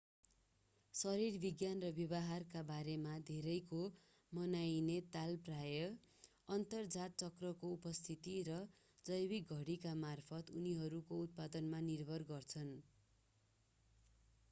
[0.93, 3.81] शरीरविज्ञान र व्यवहारका बारेमा धेरैको
[4.31, 5.75] मनाइने ताल प्राय:
[6.49, 8.57] अन्तरजात चक्रको उपस्थिति र
[9.05, 12.73] जैविक घडीकामार्फत उनीहरूको उत्पादनमा निर्भर गर्छन्‌।